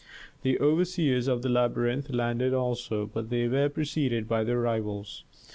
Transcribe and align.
The 0.41 0.57
overseers 0.59 1.27
of 1.27 1.43
the 1.43 1.49
labyrinth 1.49 2.09
landed 2.09 2.55
also, 2.55 3.05
but 3.05 3.29
they 3.29 3.47
were 3.47 3.69
preceded 3.69 4.27
by 4.27 4.43
their 4.43 4.59
rivals. 4.59 5.25